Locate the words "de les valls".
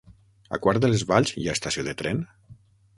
0.87-1.37